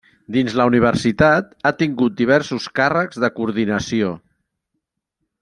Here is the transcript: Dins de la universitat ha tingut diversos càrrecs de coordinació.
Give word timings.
Dins 0.35 0.53
de 0.53 0.59
la 0.59 0.63
universitat 0.69 1.51
ha 1.69 1.73
tingut 1.81 2.15
diversos 2.23 2.67
càrrecs 2.81 3.21
de 3.25 3.31
coordinació. 3.37 4.11